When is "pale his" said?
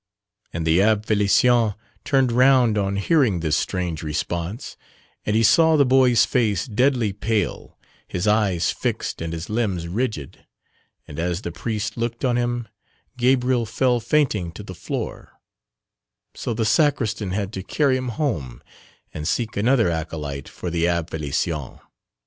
7.13-8.27